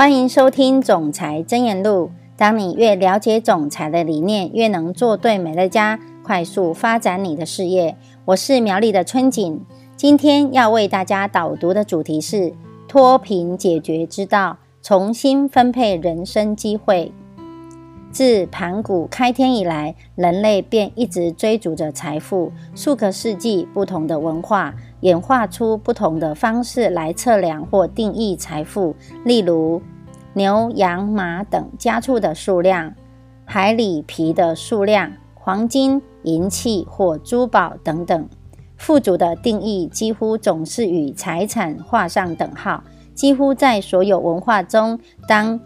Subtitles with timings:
[0.00, 2.06] 欢迎收听《总裁真言录》。
[2.34, 7.94] 当你越了解总裁的理念，越能做对美乐家，快速发展你的事业。
[8.24, 9.60] 我是苗栗的春景，
[9.96, 12.54] 今天要为大家导读的主题是
[12.88, 17.12] 脱贫解决之道，重新分配人生机会。
[18.10, 22.50] 自盘古开天以来，人类便一直追逐着财富。
[22.74, 29.80] 数个世纪，不同的文化演化出不同的方式来测量或定义财富，例如
[30.34, 32.94] 牛、羊、马等家畜的数量、
[33.44, 38.28] 海里皮的数量、黄金、银器或珠宝等等。
[38.76, 42.82] 富足的定义几乎总是与财产画上等号。
[43.12, 44.98] 几乎在所有文化中，
[45.28, 45.60] 当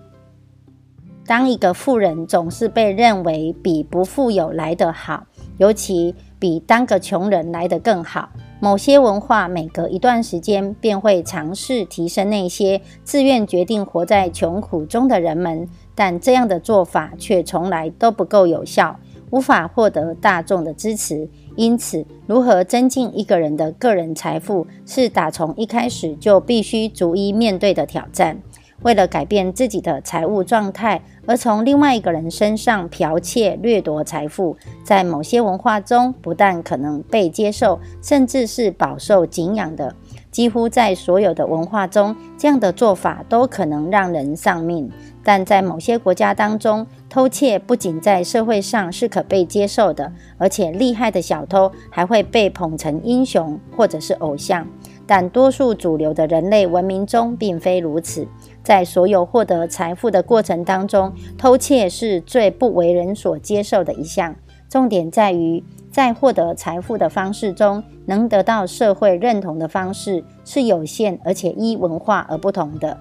[1.25, 5.25] 当一个富人总是被认为比不富有来得好，
[5.59, 8.29] 尤其比当个穷人来得更好。
[8.65, 18.99] 某些文化每隔一段时间便会尝试提升那些自愿决定活在穷苦中的人们，但这样的做法却从来都不够有效，
[19.29, 21.29] 无法获得大众的支持。
[21.57, 28.39] 因此，如何增进一个人的个人财富，是打从一开始就必须逐一面对的挑战。
[28.83, 39.95] 为了改变自己的财务状态，而从另外一个人身上剽窃掠夺财富，在某些文化中不但可能被接受，甚至是饱受敬仰的。
[40.31, 44.91] 几乎在所有的文化中，这样的做法都可能让人丧命。
[45.23, 54.67] 但在某些国家当中，偷窃不仅在社会上是可被接受的，而且厉害的小偷还会被捧成英雄或者是偶像。
[55.07, 58.27] 但多数主流的人类文明中并非如此。
[58.65, 64.35] 在所有获得财富的过程当中，偷窃是最不为人所接受的一项。
[64.71, 72.99] 重点在于，在获得财富的方式中，能得到社会认同的方式是有限，而且依文化而不同的。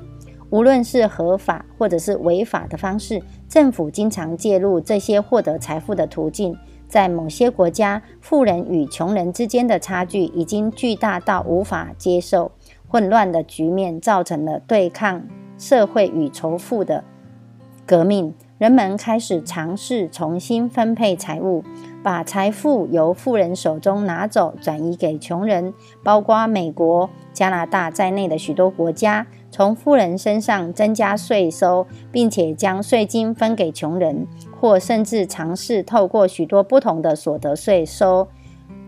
[0.50, 6.56] 无论是合法或者是违法的方式，政府经常介入这些获得财富的途径。
[6.88, 12.52] 在某些国家，富人与穷人之间的差距已经巨大到无法接受，
[12.88, 15.24] 混乱的局面造成了对抗。
[15.64, 17.06] 社会与仇富的
[17.86, 21.64] 革命，人们开始尝试重新分配财物，
[22.04, 25.74] 把财富由富人手中拿走，转移给穷人。
[26.04, 34.28] 包括美国、加拿大在内的许多国家，从富人身上增加税收，并且将税金分给穷人，
[34.60, 38.28] 或甚至尝试透过许多不同的所得税收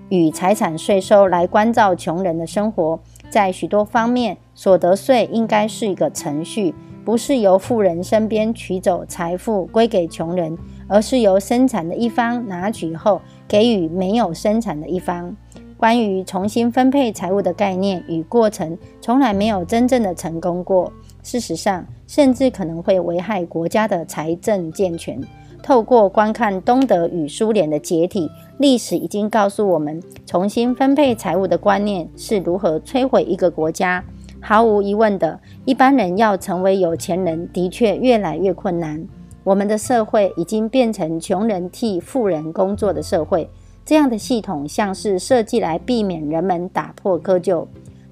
[0.09, 2.99] 与财产税收来关照穷人的生活。
[3.29, 15.35] 在许多方面，所得税应该是一个程序，不是由富人身边取走财富归给穷人，而是由生产的一方拿取后给予没有生产的一方。
[15.77, 20.91] 关于重新分配财务的概念与过程，从来没有真正的成功过。
[21.21, 25.19] 事实上，甚至可能会危害国家的财政健全。
[25.61, 34.03] 透过观看东德与苏联的解体，历史已经告诉我们，重新分配财务的观念是如何摧毁一个国家。
[34.39, 39.05] 毫无疑问的，一般人要成为有钱人的确越来越困难。
[39.43, 43.49] 我们的社会已经变成穷人替富人工作的社会，
[43.83, 47.65] 这样的系统像是设计来避免人们打破窠臼。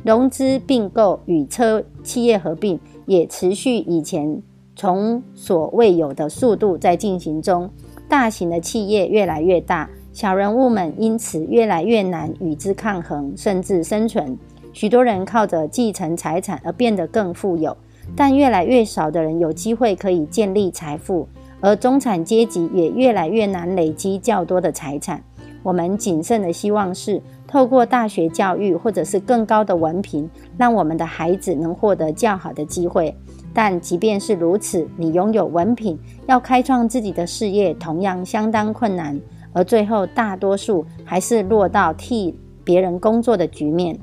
[0.03, 4.41] 融资并购与车企业合并也持续以前。
[4.75, 7.69] 从所未有的速度在进行中，
[8.09, 14.37] 大型的企业越来越大，小人物们因此越来越难与之抗衡，甚至生存。
[14.71, 17.75] 许多人靠着继承财产而变得更富有，
[18.15, 21.27] 但越来越少的人有机会可以建立财富，
[21.59, 25.23] 而中产阶级也越来越难累积较多的财产。
[25.63, 33.15] 我们谨慎的希望是，透过大学教育或者是更高的文凭，让我们的孩子能获得较好的机会。
[33.51, 35.97] 但即便是如此，你拥有文凭，
[36.27, 39.19] 要开创自己的事业，同样相当困难。
[39.53, 43.97] 而最后，大多数还是落到替别人工作的局面。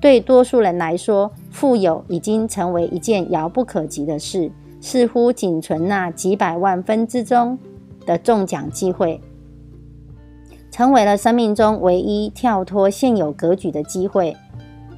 [0.00, 7.58] 对多数人来说，富有已经成为一件遥不可及的事，似乎仅存那几百万分之中
[8.06, 9.20] 的中奖机会，
[10.70, 14.34] 成为了生命中唯一跳脱现有格局的机会，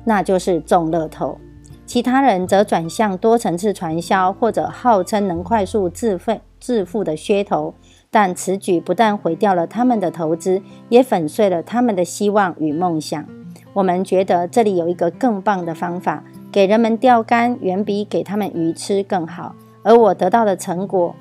[0.04, 1.36] 那就是中乐透。
[1.84, 7.74] 其他人则转向多层次传销，或者号称能快速自费致富的噱头，
[8.12, 10.60] 但此举不但毁掉了他们的投资，
[10.90, 13.24] 也粉碎了他们的希望与梦想。
[13.72, 16.22] 我们觉得这里有一个更棒的方法，
[16.52, 21.16] 给人们钓竿远比给他们鱼吃更好，而我得到的成果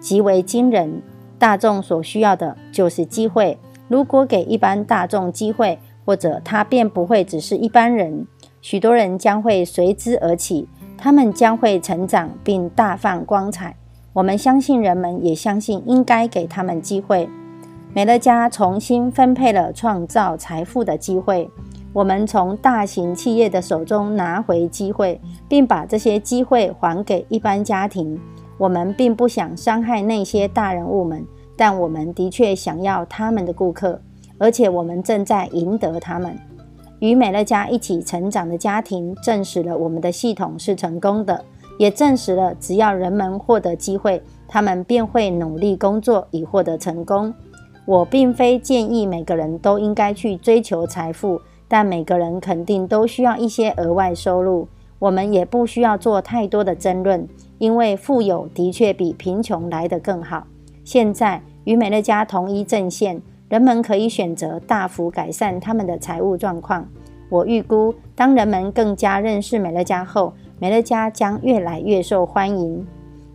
[0.00, 1.00] 极为惊人。
[1.38, 3.56] 大众所需要的就是机会，
[3.86, 8.26] 如果给一般大众机会，或者他便不会只是一般人。
[8.60, 10.68] 许多人将会随之而起，
[10.98, 13.76] 他们将会成长并大放光彩。
[14.16, 17.28] 我们相信人们也相信应该给他们机会。
[17.92, 21.50] 美乐家重新分配了创造财富的机会。
[21.92, 28.18] 我们从大型企业的手中拿回机会，并把这些机会还给一般家庭。
[28.56, 31.22] 我们并不想伤害那些大人物们，
[31.54, 34.00] 但我们的确想要他们的顾客，
[34.38, 36.34] 而且我们正在赢得他们。
[37.00, 41.44] 与美乐家一起成长的家庭证实了我们的系统是成功的，
[41.78, 47.32] 也证实了只要人们获得机会，他们便会努力工作以获得成功。
[47.84, 51.40] 我并非建议每个人都应该去追求财富。
[51.68, 54.68] 但每个人肯定都需要一些额外收入，
[55.00, 57.28] 我们也不需要做太多的争论，
[57.58, 60.46] 因为富有的确比贫穷来得更好。
[60.84, 66.88] 现在与美乐家同一阵线，人们可以选择大幅改善他们的财务状况。
[67.28, 72.86] 我预估，当人们更加认识美乐家后，美乐家将越来越受欢迎。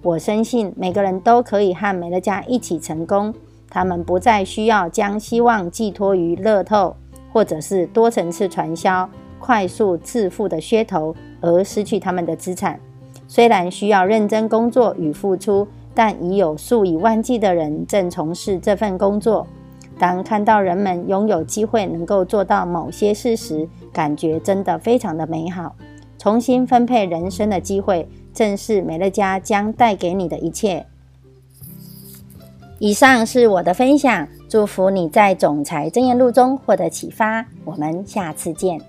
[0.01, 3.33] 我深信每个人都可以和美乐家一起成功，
[3.69, 6.95] 他们不再需要将希望寄托于乐透。
[7.33, 9.09] 或者是多层次传销、
[9.39, 12.77] 快速致富的噱头而失去他们的资产。
[13.25, 19.47] 虽然需要认真工作与付出，但已有数以万计的人正从事这份工作。
[19.97, 25.73] 当看到人们拥有机会能够做到某些事时，感觉真的非常的美好。
[26.21, 30.85] 重新分配人生的机会，正是美乐家将带给你的一切。
[32.77, 37.43] 以上是我的分享，祝福你在总裁箴言录中获得启发。
[37.65, 38.79] 我们下次见。